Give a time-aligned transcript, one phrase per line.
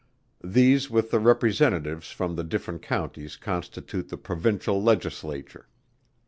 [0.43, 5.67] These with the representatives from the different Counties constitute the Provincial Legislature.